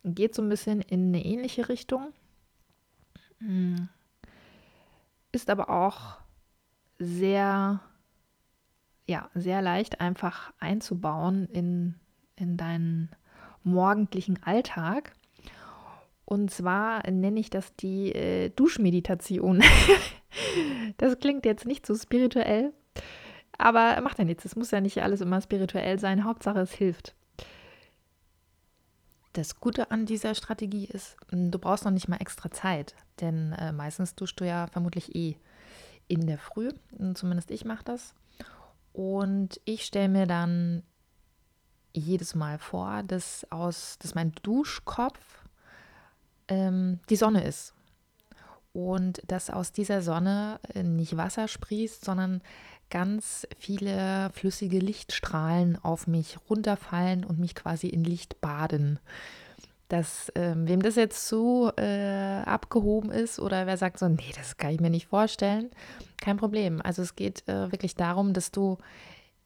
geht 0.04 0.36
so 0.36 0.42
ein 0.42 0.50
bisschen 0.50 0.82
in 0.82 1.08
eine 1.08 1.24
ähnliche 1.24 1.70
Richtung, 1.70 2.12
hm. 3.40 3.88
ist 5.32 5.50
aber 5.50 5.70
auch 5.70 6.18
sehr, 7.00 7.80
ja, 9.08 9.30
sehr 9.34 9.62
leicht 9.62 10.02
einfach 10.02 10.54
einzubauen 10.60 11.48
in, 11.48 11.96
in 12.36 12.58
deinen 12.58 13.10
morgendlichen 13.64 14.42
Alltag. 14.44 15.14
Und 16.26 16.52
zwar 16.52 17.10
nenne 17.10 17.40
ich 17.40 17.50
das 17.50 17.76
die 17.76 18.14
äh, 18.14 18.50
Duschmeditation. 18.50 19.64
das 20.98 21.20
klingt 21.20 21.46
jetzt 21.46 21.66
nicht 21.66 21.86
so 21.86 21.96
spirituell, 21.96 22.74
aber 23.58 24.00
macht 24.02 24.20
ja 24.20 24.26
nichts. 24.26 24.46
Es 24.46 24.56
muss 24.56 24.72
ja 24.72 24.82
nicht 24.82 25.02
alles 25.02 25.22
immer 25.22 25.42
spirituell 25.42 26.00
sein. 26.00 26.24
Hauptsache, 26.24 26.60
es 26.60 26.72
hilft. 26.72 27.16
Das 29.34 29.60
Gute 29.60 29.90
an 29.90 30.06
dieser 30.06 30.36
Strategie 30.36 30.86
ist, 30.86 31.18
du 31.32 31.58
brauchst 31.58 31.86
noch 31.86 31.92
nicht 31.92 32.08
mal 32.08 32.18
extra 32.18 32.52
Zeit, 32.52 32.94
denn 33.20 33.54
äh, 33.54 33.72
meistens 33.72 34.14
duschst 34.14 34.40
du 34.40 34.46
ja 34.46 34.68
vermutlich 34.68 35.16
eh 35.16 35.38
in 36.08 36.28
der 36.28 36.38
Früh. 36.38 36.70
Zumindest 37.16 37.50
ich 37.50 37.66
mache 37.66 37.84
das. 37.84 38.14
Und 38.92 39.60
ich 39.66 39.86
stelle 39.86 40.10
mir 40.10 40.28
dann 40.28 40.84
jedes 41.96 42.36
Mal 42.36 42.60
vor, 42.60 43.02
dass, 43.04 43.46
aus, 43.52 43.98
dass 44.00 44.14
mein 44.14 44.34
Duschkopf 44.44 45.46
ähm, 46.48 47.00
die 47.10 47.16
Sonne 47.16 47.44
ist. 47.44 47.74
Und 48.74 49.22
dass 49.28 49.52
aus 49.52 49.72
dieser 49.72 50.02
Sonne 50.02 50.60
äh, 50.74 50.84
nicht 50.84 51.16
Wasser 51.16 51.48
sprießt, 51.48 52.04
sondern 52.04 52.42
ganz 52.90 53.48
viele 53.58 54.30
flüssige 54.34 54.80
Lichtstrahlen 54.80 55.78
auf 55.84 56.08
mich 56.08 56.38
runterfallen 56.50 57.24
und 57.24 57.40
mich 57.40 57.56
quasi 57.56 57.88
in 57.88 58.04
Licht 58.04 58.42
baden. 58.42 59.00
Dass, 59.90 60.30
äh, 60.30 60.54
wem 60.56 60.82
das 60.82 60.96
jetzt 60.96 61.28
zu 61.28 61.72
äh, 61.78 62.42
abgehoben 62.46 63.12
ist 63.12 63.40
oder 63.40 63.68
wer 63.68 63.78
sagt 63.78 64.00
so, 64.00 64.08
nee, 64.08 64.32
das 64.36 64.58
kann 64.58 64.72
ich 64.72 64.80
mir 64.80 64.90
nicht 64.90 65.08
vorstellen, 65.08 65.70
kein 66.20 66.38
Problem. 66.38 66.82
Also 66.84 67.02
es 67.04 67.16
geht 67.16 67.48
äh, 67.48 67.72
wirklich 67.72 67.96
darum, 67.96 68.34
dass 68.34 68.52
du 68.52 68.78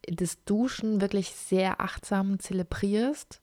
das 0.09 0.43
Duschen 0.45 1.01
wirklich 1.01 1.31
sehr 1.31 1.81
achtsam 1.81 2.39
zelebrierst 2.39 3.41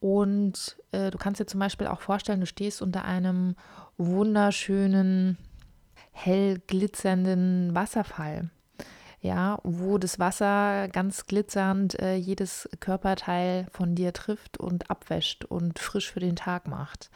und 0.00 0.78
äh, 0.92 1.10
du 1.10 1.18
kannst 1.18 1.40
dir 1.40 1.46
zum 1.46 1.60
Beispiel 1.60 1.86
auch 1.86 2.00
vorstellen, 2.00 2.40
du 2.40 2.46
stehst 2.46 2.80
unter 2.80 3.04
einem 3.04 3.54
wunderschönen, 4.00 5.36
hell 6.12 6.58
glitzernden 6.66 7.74
Wasserfall. 7.74 8.50
Ja, 9.22 9.58
wo 9.64 9.98
das 9.98 10.18
Wasser 10.18 10.88
ganz 10.88 11.26
glitzernd 11.26 12.00
äh, 12.00 12.14
jedes 12.14 12.70
Körperteil 12.80 13.66
von 13.70 13.94
dir 13.94 14.14
trifft 14.14 14.56
und 14.56 14.90
abwäscht 14.90 15.44
und 15.44 15.78
frisch 15.78 16.10
für 16.10 16.20
den 16.20 16.36
Tag 16.36 16.66
macht. 16.66 17.10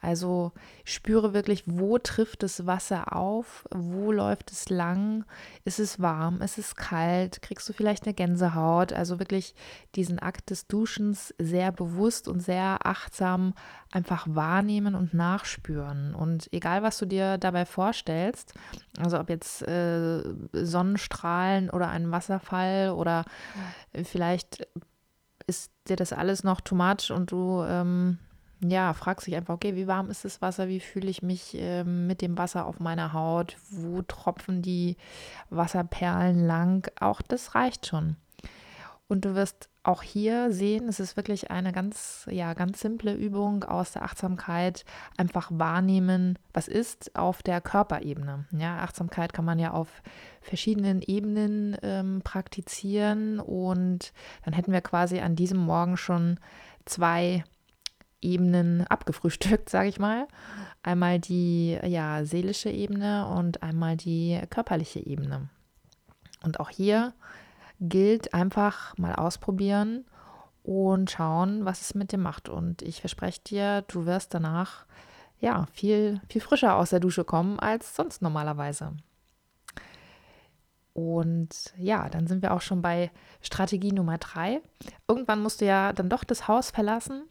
Also 0.00 0.52
spüre 0.84 1.34
wirklich, 1.34 1.64
wo 1.66 1.98
trifft 1.98 2.42
das 2.42 2.66
Wasser 2.66 3.14
auf, 3.14 3.66
wo 3.70 4.12
läuft 4.12 4.50
es 4.50 4.70
lang, 4.70 5.26
ist 5.64 5.78
es 5.78 6.00
warm, 6.00 6.40
ist 6.40 6.56
es 6.56 6.74
kalt, 6.74 7.42
kriegst 7.42 7.68
du 7.68 7.74
vielleicht 7.74 8.04
eine 8.06 8.14
Gänsehaut. 8.14 8.94
Also 8.94 9.18
wirklich 9.18 9.54
diesen 9.94 10.18
Akt 10.18 10.48
des 10.48 10.66
Duschens 10.66 11.34
sehr 11.38 11.70
bewusst 11.70 12.28
und 12.28 12.40
sehr 12.40 12.86
achtsam 12.86 13.52
einfach 13.92 14.26
wahrnehmen 14.28 14.94
und 14.94 15.12
nachspüren. 15.12 16.14
Und 16.14 16.50
egal, 16.50 16.82
was 16.82 16.96
du 16.96 17.04
dir 17.04 17.36
dabei 17.36 17.66
vorstellst, 17.66 18.54
also 18.98 19.20
ob 19.20 19.28
jetzt 19.28 19.62
äh, 19.68 20.22
Sonnenstrahlen 20.52 21.68
oder 21.68 21.90
ein 21.90 22.10
Wasserfall 22.10 22.90
oder 22.90 23.26
vielleicht 24.04 24.66
ist 25.46 25.72
dir 25.88 25.96
das 25.96 26.12
alles 26.12 26.44
noch 26.44 26.60
too 26.60 26.76
much 26.76 27.10
und 27.10 27.32
du 27.32 27.62
ähm, 27.64 28.18
ja, 28.60 28.92
fragst 28.92 29.26
dich 29.26 29.36
einfach, 29.36 29.54
okay, 29.54 29.74
wie 29.74 29.86
warm 29.86 30.10
ist 30.10 30.24
das 30.24 30.42
Wasser? 30.42 30.68
Wie 30.68 30.80
fühle 30.80 31.08
ich 31.08 31.22
mich 31.22 31.54
äh, 31.54 31.84
mit 31.84 32.20
dem 32.20 32.36
Wasser 32.36 32.66
auf 32.66 32.78
meiner 32.78 33.12
Haut? 33.12 33.56
Wo 33.70 34.02
tropfen 34.02 34.60
die 34.62 34.96
Wasserperlen 35.48 36.46
lang? 36.46 36.90
Auch 37.00 37.22
das 37.22 37.54
reicht 37.54 37.86
schon. 37.86 38.16
Und 39.08 39.24
du 39.24 39.34
wirst 39.34 39.70
auch 39.82 40.02
hier 40.02 40.52
sehen, 40.52 40.86
es 40.88 41.00
ist 41.00 41.16
wirklich 41.16 41.50
eine 41.50 41.72
ganz, 41.72 42.28
ja, 42.30 42.52
ganz 42.54 42.80
simple 42.80 43.14
Übung 43.14 43.64
aus 43.64 43.92
der 43.92 44.02
Achtsamkeit. 44.02 44.84
Einfach 45.16 45.50
wahrnehmen, 45.52 46.38
was 46.52 46.68
ist 46.68 47.16
auf 47.16 47.42
der 47.42 47.60
Körperebene. 47.60 48.44
Ja, 48.52 48.78
Achtsamkeit 48.78 49.32
kann 49.32 49.46
man 49.46 49.58
ja 49.58 49.72
auf 49.72 50.02
verschiedenen 50.42 51.00
Ebenen 51.00 51.76
ähm, 51.82 52.20
praktizieren. 52.22 53.40
Und 53.40 54.12
dann 54.44 54.54
hätten 54.54 54.72
wir 54.72 54.82
quasi 54.82 55.18
an 55.20 55.34
diesem 55.34 55.58
Morgen 55.58 55.96
schon 55.96 56.38
zwei 56.84 57.42
Ebenen 58.22 58.86
abgefrühstückt, 58.86 59.68
sage 59.70 59.88
ich 59.88 59.98
mal. 59.98 60.26
Einmal 60.82 61.18
die 61.18 61.78
ja, 61.84 62.24
seelische 62.24 62.70
Ebene 62.70 63.26
und 63.26 63.62
einmal 63.62 63.96
die 63.96 64.40
körperliche 64.50 65.00
Ebene. 65.00 65.48
Und 66.42 66.60
auch 66.60 66.70
hier 66.70 67.12
gilt 67.80 68.34
einfach 68.34 68.96
mal 68.98 69.14
ausprobieren 69.14 70.04
und 70.62 71.10
schauen, 71.10 71.64
was 71.64 71.80
es 71.80 71.94
mit 71.94 72.12
dir 72.12 72.18
macht. 72.18 72.48
Und 72.48 72.82
ich 72.82 73.00
verspreche 73.00 73.40
dir, 73.42 73.82
du 73.88 74.06
wirst 74.06 74.34
danach 74.34 74.86
ja 75.38 75.66
viel, 75.72 76.20
viel 76.28 76.40
frischer 76.40 76.76
aus 76.76 76.90
der 76.90 77.00
Dusche 77.00 77.24
kommen 77.24 77.58
als 77.58 77.96
sonst 77.96 78.22
normalerweise. 78.22 78.92
Und 80.92 81.72
ja, 81.78 82.08
dann 82.10 82.26
sind 82.26 82.42
wir 82.42 82.52
auch 82.52 82.60
schon 82.60 82.82
bei 82.82 83.10
Strategie 83.40 83.92
Nummer 83.92 84.18
drei. 84.18 84.60
Irgendwann 85.08 85.40
musst 85.42 85.60
du 85.60 85.66
ja 85.66 85.92
dann 85.92 86.10
doch 86.10 86.24
das 86.24 86.48
Haus 86.48 86.70
verlassen 86.70 87.24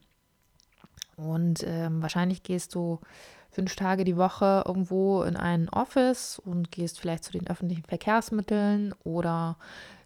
und 1.20 1.64
ähm, 1.68 2.02
wahrscheinlich 2.02 2.44
gehst 2.44 2.76
du 2.76 3.00
fünf 3.52 3.76
Tage 3.76 4.04
die 4.04 4.18
Woche 4.18 4.64
irgendwo 4.66 5.24
in 5.24 5.36
ein 5.36 5.70
Office 5.70 6.40
und 6.40 6.72
gehst 6.72 7.00
vielleicht 7.00 7.24
zu 7.24 7.32
den 7.32 7.48
öffentlichen 7.48 7.84
Verkehrsmitteln 7.84 8.94
oder 9.04 9.58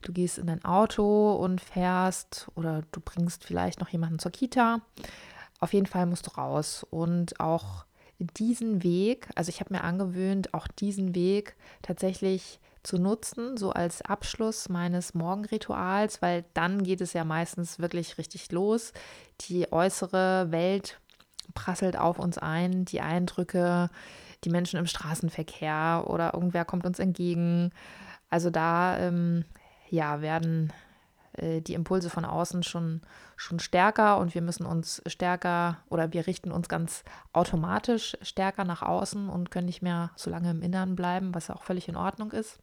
du 0.02 0.14
gehst 0.14 0.38
in 0.38 0.48
dein 0.48 0.64
Auto 0.66 1.34
und 1.36 1.62
fährst 1.62 2.48
oder 2.56 2.84
du 2.92 3.00
bringst 3.00 3.44
vielleicht 3.44 3.80
noch 3.80 3.90
jemanden 3.90 4.20
zur 4.20 4.32
Kita. 4.32 4.82
Auf 5.60 5.74
jeden 5.74 5.86
Fall 5.86 6.06
musst 6.06 6.28
du 6.28 6.32
raus 6.32 6.86
und 6.90 7.40
auch 7.40 7.86
diesen 8.20 8.84
Weg, 8.84 9.28
also 9.36 9.50
ich 9.50 9.60
habe 9.60 9.74
mir 9.74 9.84
angewöhnt, 9.84 10.54
auch 10.54 10.68
diesen 10.68 11.14
Weg 11.14 11.56
tatsächlich 11.82 12.60
zu 12.84 12.98
nutzen, 12.98 13.58
so 13.58 13.72
als 13.72 14.02
Abschluss 14.02 14.68
meines 14.68 15.14
Morgenrituals, 15.14 16.22
weil 16.22 16.44
dann 16.54 16.84
geht 16.84 17.02
es 17.02 17.14
ja 17.14 17.24
meistens 17.24 17.80
wirklich 17.80 18.18
richtig 18.18 18.52
los. 18.52 18.92
Die 19.42 19.72
äußere 19.72 20.52
Welt 20.52 21.00
prasselt 21.54 21.98
auf 21.98 22.20
uns 22.20 22.38
ein, 22.38 22.86
die 22.86 23.02
Eindrücke, 23.02 23.90
die 24.44 24.50
Menschen 24.50 24.80
im 24.80 24.88
Straßenverkehr 24.88 26.06
oder 26.08 26.34
irgendwer 26.34 26.66
kommt 26.66 26.86
uns 26.86 27.00
entgegen. 27.00 27.72
Also 28.30 28.50
da 28.50 28.98
ähm, 28.98 29.46
ja, 29.90 30.22
werden 30.22 30.74
äh, 31.34 31.62
die 31.62 31.74
Impulse 31.74 32.10
von 32.10 32.26
außen 32.26 32.64
schon, 32.64 33.02
schon 33.36 33.60
stärker 33.60 34.18
und 34.18 34.34
wir 34.34 34.42
müssen 34.42 34.66
uns 34.66 35.02
stärker 35.06 35.78
oder 35.90 36.14
wir 36.14 36.28
richten 36.28 36.52
uns 36.52 36.70
ganz 36.70 37.04
automatisch 37.32 38.18
stärker 38.22 38.64
nach 38.64 38.82
außen 38.82 39.30
und 39.30 39.52
können 39.52 39.68
nicht 39.68 39.82
mehr 39.82 40.12
so 40.16 40.30
lange 40.30 40.52
im 40.52 40.62
Inneren 40.62 40.96
bleiben, 40.96 41.34
was 41.34 41.50
auch 41.50 41.64
völlig 41.64 41.88
in 41.88 41.96
Ordnung 41.96 42.32
ist. 42.32 42.60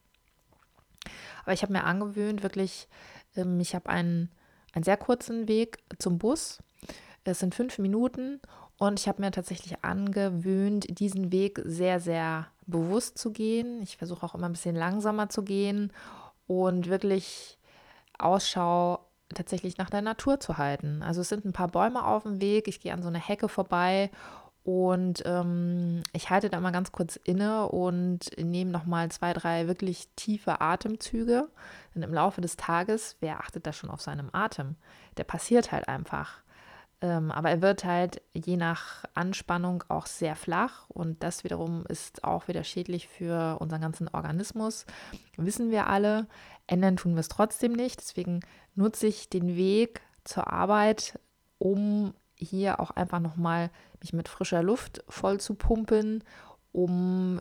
Aber 1.42 1.52
ich 1.52 1.62
habe 1.62 1.72
mir 1.72 1.84
angewöhnt, 1.84 2.42
wirklich, 2.42 2.88
ähm, 3.36 3.58
ich 3.60 3.74
habe 3.74 3.88
einen, 3.88 4.30
einen 4.72 4.84
sehr 4.84 4.96
kurzen 4.96 5.48
Weg 5.48 5.78
zum 5.98 6.18
Bus. 6.18 6.62
Es 7.24 7.38
sind 7.38 7.54
fünf 7.54 7.78
Minuten 7.78 8.40
und 8.80 8.98
ich 8.98 9.08
habe 9.08 9.20
mir 9.20 9.30
tatsächlich 9.30 9.84
angewöhnt, 9.84 10.98
diesen 10.98 11.30
Weg 11.30 11.60
sehr, 11.66 12.00
sehr 12.00 12.46
bewusst 12.66 13.18
zu 13.18 13.30
gehen. 13.30 13.82
Ich 13.82 13.98
versuche 13.98 14.24
auch 14.24 14.34
immer 14.34 14.48
ein 14.48 14.52
bisschen 14.52 14.74
langsamer 14.74 15.28
zu 15.28 15.42
gehen 15.42 15.92
und 16.46 16.88
wirklich 16.88 17.58
Ausschau 18.18 19.00
tatsächlich 19.34 19.76
nach 19.76 19.90
der 19.90 20.00
Natur 20.00 20.40
zu 20.40 20.56
halten. 20.56 21.02
Also 21.02 21.20
es 21.20 21.28
sind 21.28 21.44
ein 21.44 21.52
paar 21.52 21.68
Bäume 21.68 22.06
auf 22.06 22.22
dem 22.22 22.40
Weg, 22.40 22.68
ich 22.68 22.80
gehe 22.80 22.94
an 22.94 23.02
so 23.02 23.08
eine 23.08 23.18
Hecke 23.18 23.50
vorbei 23.50 24.10
und 24.64 25.24
ähm, 25.26 26.02
ich 26.14 26.30
halte 26.30 26.48
da 26.48 26.58
mal 26.58 26.72
ganz 26.72 26.90
kurz 26.90 27.16
inne 27.16 27.66
und 27.68 28.30
nehme 28.38 28.70
nochmal 28.70 29.10
zwei, 29.10 29.34
drei 29.34 29.68
wirklich 29.68 30.08
tiefe 30.16 30.62
Atemzüge. 30.62 31.50
Denn 31.94 32.02
im 32.02 32.14
Laufe 32.14 32.40
des 32.40 32.56
Tages, 32.56 33.18
wer 33.20 33.40
achtet 33.40 33.66
da 33.66 33.74
schon 33.74 33.90
auf 33.90 34.00
seinem 34.00 34.30
Atem? 34.32 34.76
Der 35.18 35.24
passiert 35.24 35.70
halt 35.70 35.86
einfach. 35.86 36.40
Ähm, 37.02 37.30
aber 37.30 37.50
er 37.50 37.62
wird 37.62 37.84
halt 37.84 38.20
je 38.34 38.56
nach 38.56 39.04
Anspannung 39.14 39.84
auch 39.88 40.06
sehr 40.06 40.36
flach 40.36 40.84
und 40.88 41.22
das 41.22 41.44
wiederum 41.44 41.86
ist 41.86 42.24
auch 42.24 42.46
wieder 42.46 42.62
schädlich 42.62 43.08
für 43.08 43.58
unseren 43.58 43.80
ganzen 43.80 44.08
Organismus. 44.08 44.84
Wissen 45.36 45.70
wir 45.70 45.86
alle, 45.86 46.26
ändern 46.66 46.96
tun 46.96 47.14
wir 47.14 47.20
es 47.20 47.28
trotzdem 47.28 47.72
nicht. 47.72 48.00
Deswegen 48.00 48.40
nutze 48.74 49.06
ich 49.06 49.30
den 49.30 49.56
Weg 49.56 50.02
zur 50.24 50.52
Arbeit, 50.52 51.18
um 51.58 52.12
hier 52.34 52.80
auch 52.80 52.90
einfach 52.90 53.20
nochmal 53.20 53.70
mich 54.00 54.12
mit 54.12 54.28
frischer 54.28 54.62
Luft 54.62 55.02
voll 55.08 55.40
zu 55.40 55.54
pumpen, 55.54 56.22
um 56.72 57.40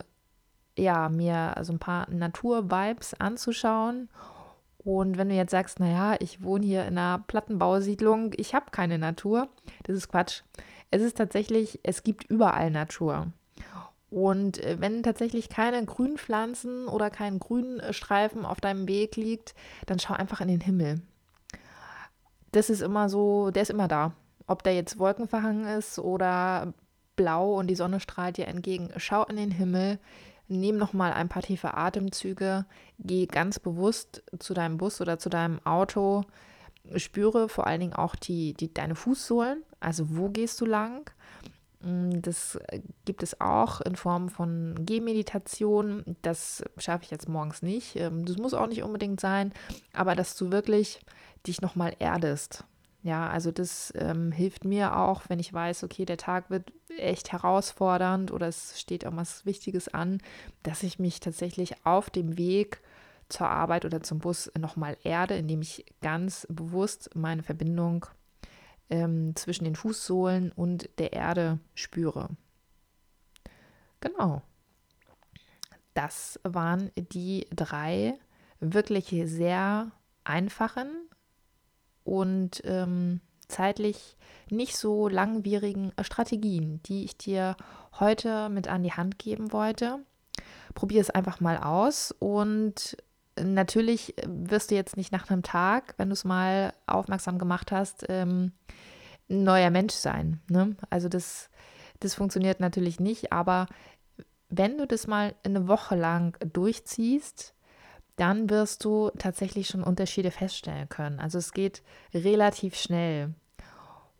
ja, 0.76 1.08
mir 1.08 1.54
so 1.62 1.72
ein 1.72 1.78
paar 1.78 2.08
Natur-Vibes 2.10 3.14
anzuschauen. 3.14 4.08
Und 4.84 5.18
wenn 5.18 5.28
du 5.28 5.34
jetzt 5.34 5.50
sagst, 5.50 5.78
naja, 5.78 6.16
ich 6.20 6.42
wohne 6.42 6.64
hier 6.64 6.86
in 6.86 6.96
einer 6.96 7.22
Plattenbausiedlung, 7.26 8.32
ich 8.36 8.54
habe 8.54 8.70
keine 8.70 8.98
Natur, 8.98 9.48
das 9.82 9.96
ist 9.96 10.08
Quatsch. 10.08 10.42
Es 10.90 11.02
ist 11.02 11.18
tatsächlich, 11.18 11.80
es 11.82 12.02
gibt 12.02 12.24
überall 12.24 12.70
Natur. 12.70 13.28
Und 14.10 14.62
äh, 14.64 14.80
wenn 14.80 15.02
tatsächlich 15.02 15.48
keine 15.48 15.84
Grünpflanzen 15.84 16.88
oder 16.88 17.10
kein 17.10 17.38
Grünstreifen 17.38 18.44
auf 18.44 18.60
deinem 18.60 18.88
Weg 18.88 19.16
liegt, 19.16 19.54
dann 19.86 19.98
schau 19.98 20.14
einfach 20.14 20.40
in 20.40 20.48
den 20.48 20.60
Himmel. 20.60 21.00
Das 22.52 22.70
ist 22.70 22.80
immer 22.80 23.08
so, 23.08 23.50
der 23.50 23.62
ist 23.62 23.70
immer 23.70 23.86
da. 23.86 24.12
Ob 24.46 24.64
der 24.64 24.74
jetzt 24.74 24.98
wolkenverhangen 24.98 25.66
ist 25.66 26.00
oder 26.00 26.72
blau 27.14 27.54
und 27.54 27.68
die 27.68 27.76
Sonne 27.76 28.00
strahlt 28.00 28.36
dir 28.36 28.48
entgegen. 28.48 28.90
Schau 28.96 29.24
in 29.26 29.36
den 29.36 29.52
Himmel, 29.52 30.00
nimm 30.50 30.76
nochmal 30.76 31.12
ein 31.12 31.28
paar 31.28 31.42
tiefe 31.42 31.74
Atemzüge, 31.74 32.66
geh 32.98 33.26
ganz 33.26 33.58
bewusst 33.58 34.22
zu 34.38 34.52
deinem 34.52 34.76
Bus 34.76 35.00
oder 35.00 35.18
zu 35.18 35.30
deinem 35.30 35.64
Auto, 35.64 36.24
spüre 36.96 37.48
vor 37.48 37.66
allen 37.66 37.80
Dingen 37.80 37.92
auch 37.94 38.16
die, 38.16 38.54
die, 38.54 38.72
deine 38.72 38.94
Fußsohlen, 38.94 39.62
also 39.78 40.16
wo 40.16 40.28
gehst 40.28 40.60
du 40.60 40.66
lang? 40.66 41.10
Mm, 41.82 42.20
das 42.20 42.58
gibt 43.04 43.22
es 43.22 43.40
auch 43.40 43.80
in 43.80 43.96
Form 43.96 44.28
von 44.28 44.74
Gehmeditation. 44.84 46.16
Das 46.22 46.62
schaffe 46.76 47.04
ich 47.04 47.10
jetzt 47.10 47.28
morgens 47.28 47.62
nicht. 47.62 47.96
Ähm, 47.96 48.24
das 48.26 48.36
muss 48.36 48.54
auch 48.54 48.66
nicht 48.66 48.82
unbedingt 48.82 49.20
sein, 49.20 49.52
aber 49.92 50.14
dass 50.14 50.36
du 50.36 50.52
wirklich 50.52 51.00
dich 51.46 51.60
nochmal 51.62 51.94
erdest. 51.98 52.64
Ja, 53.02 53.28
also 53.30 53.50
das 53.50 53.92
ähm, 53.96 54.30
hilft 54.30 54.64
mir 54.64 54.96
auch, 54.96 55.22
wenn 55.28 55.38
ich 55.38 55.52
weiß, 55.52 55.84
okay, 55.84 56.04
der 56.04 56.18
Tag 56.18 56.50
wird 56.50 56.70
echt 56.98 57.32
herausfordernd 57.32 58.30
oder 58.30 58.48
es 58.48 58.78
steht 58.78 59.06
auch 59.06 59.16
was 59.16 59.46
Wichtiges 59.46 59.88
an, 59.88 60.18
dass 60.62 60.82
ich 60.82 60.98
mich 60.98 61.20
tatsächlich 61.20 61.86
auf 61.86 62.10
dem 62.10 62.36
Weg 62.36 62.82
zur 63.30 63.48
Arbeit 63.48 63.86
oder 63.86 64.02
zum 64.02 64.18
Bus 64.18 64.50
nochmal 64.58 64.98
erde, 65.02 65.36
indem 65.36 65.62
ich 65.62 65.86
ganz 66.02 66.46
bewusst 66.50 67.10
meine 67.14 67.42
Verbindung 67.42 68.04
ähm, 68.90 69.34
zwischen 69.34 69.64
den 69.64 69.76
Fußsohlen 69.76 70.52
und 70.52 70.90
der 70.98 71.14
Erde 71.14 71.58
spüre. 71.74 72.28
Genau. 74.00 74.42
Das 75.94 76.38
waren 76.42 76.90
die 76.96 77.46
drei 77.54 78.18
wirklich 78.58 79.14
sehr 79.24 79.90
einfachen 80.24 81.09
und 82.04 82.62
ähm, 82.64 83.20
zeitlich 83.48 84.16
nicht 84.50 84.76
so 84.76 85.08
langwierigen 85.08 85.92
Strategien, 86.02 86.80
die 86.86 87.04
ich 87.04 87.16
dir 87.16 87.56
heute 87.98 88.48
mit 88.48 88.68
an 88.68 88.82
die 88.82 88.92
Hand 88.92 89.18
geben 89.18 89.52
wollte. 89.52 89.98
Probier 90.74 91.00
es 91.00 91.10
einfach 91.10 91.40
mal 91.40 91.58
aus 91.58 92.14
und 92.18 92.96
natürlich 93.38 94.14
wirst 94.26 94.70
du 94.70 94.74
jetzt 94.74 94.96
nicht 94.96 95.12
nach 95.12 95.28
einem 95.30 95.42
Tag, 95.42 95.94
wenn 95.96 96.08
du 96.08 96.14
es 96.14 96.24
mal 96.24 96.72
aufmerksam 96.86 97.38
gemacht 97.38 97.72
hast, 97.72 98.04
ähm, 98.08 98.52
ein 99.28 99.44
neuer 99.44 99.70
Mensch 99.70 99.94
sein. 99.94 100.40
Ne? 100.48 100.76
Also 100.88 101.08
das, 101.08 101.50
das 102.00 102.14
funktioniert 102.14 102.60
natürlich 102.60 103.00
nicht, 103.00 103.32
aber 103.32 103.66
wenn 104.48 104.78
du 104.78 104.86
das 104.86 105.06
mal 105.06 105.34
eine 105.44 105.68
Woche 105.68 105.94
lang 105.94 106.36
durchziehst, 106.52 107.54
dann 108.20 108.50
wirst 108.50 108.84
du 108.84 109.10
tatsächlich 109.18 109.68
schon 109.68 109.82
Unterschiede 109.82 110.30
feststellen 110.30 110.88
können. 110.88 111.20
Also 111.20 111.38
es 111.38 111.52
geht 111.52 111.82
relativ 112.12 112.76
schnell. 112.76 113.34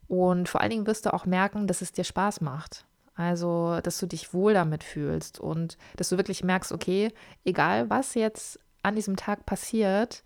Und 0.08 0.48
vor 0.48 0.60
allen 0.60 0.70
Dingen 0.70 0.86
wirst 0.86 1.06
du 1.06 1.12
auch 1.12 1.26
merken, 1.26 1.66
dass 1.66 1.82
es 1.82 1.92
dir 1.92 2.04
Spaß 2.04 2.40
macht. 2.40 2.86
Also, 3.14 3.80
dass 3.82 3.98
du 3.98 4.06
dich 4.06 4.32
wohl 4.32 4.54
damit 4.54 4.82
fühlst 4.82 5.38
und 5.38 5.76
dass 5.96 6.08
du 6.08 6.16
wirklich 6.16 6.42
merkst, 6.42 6.72
okay, 6.72 7.12
egal 7.44 7.90
was 7.90 8.14
jetzt 8.14 8.58
an 8.82 8.94
diesem 8.94 9.16
Tag 9.16 9.44
passiert, 9.44 10.24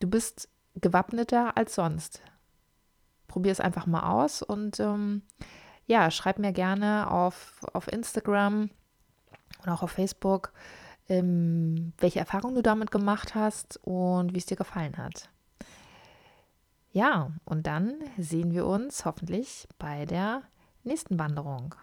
du 0.00 0.08
bist 0.08 0.50
gewappneter 0.74 1.56
als 1.56 1.74
sonst. 1.74 2.20
Probier 3.28 3.52
es 3.52 3.60
einfach 3.60 3.86
mal 3.86 4.10
aus 4.10 4.42
und 4.42 4.78
ähm, 4.78 5.22
ja, 5.86 6.10
schreib 6.10 6.38
mir 6.38 6.52
gerne 6.52 7.10
auf, 7.10 7.60
auf 7.72 7.90
Instagram 7.90 8.68
und 9.64 9.68
auch 9.72 9.82
auf 9.82 9.92
Facebook, 9.92 10.52
ähm, 11.08 11.92
welche 11.98 12.20
Erfahrungen 12.20 12.54
du 12.54 12.62
damit 12.62 12.90
gemacht 12.90 13.34
hast 13.34 13.78
und 13.82 14.34
wie 14.34 14.38
es 14.38 14.46
dir 14.46 14.56
gefallen 14.56 14.96
hat. 14.96 15.28
Ja, 16.92 17.32
und 17.44 17.66
dann 17.66 17.96
sehen 18.18 18.52
wir 18.52 18.66
uns 18.66 19.04
hoffentlich 19.04 19.66
bei 19.78 20.06
der 20.06 20.42
nächsten 20.84 21.18
Wanderung. 21.18 21.74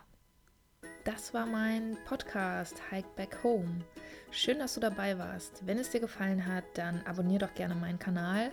Das 1.03 1.33
war 1.33 1.45
mein 1.45 1.97
Podcast 2.05 2.75
Hike 2.91 3.09
Back 3.15 3.43
Home. 3.43 3.81
Schön, 4.31 4.59
dass 4.59 4.75
du 4.75 4.79
dabei 4.79 5.17
warst. 5.17 5.65
Wenn 5.65 5.79
es 5.79 5.89
dir 5.89 5.99
gefallen 5.99 6.45
hat, 6.45 6.63
dann 6.75 7.01
abonniere 7.05 7.47
doch 7.47 7.55
gerne 7.55 7.75
meinen 7.75 7.99
Kanal, 7.99 8.51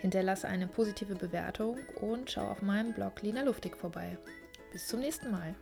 hinterlasse 0.00 0.46
eine 0.46 0.66
positive 0.66 1.14
Bewertung 1.14 1.78
und 2.00 2.30
schau 2.30 2.48
auf 2.48 2.60
meinem 2.60 2.92
Blog 2.92 3.22
Lina 3.22 3.42
Luftig 3.42 3.76
vorbei. 3.76 4.18
Bis 4.72 4.88
zum 4.88 5.00
nächsten 5.00 5.30
Mal. 5.30 5.54